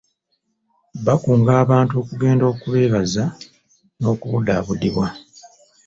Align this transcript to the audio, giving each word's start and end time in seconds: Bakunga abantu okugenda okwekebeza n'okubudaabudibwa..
Bakunga 1.05 1.51
abantu 1.63 1.93
okugenda 2.01 2.43
okwekebeza 2.51 3.23
n'okubudaabudibwa.. 3.99 5.07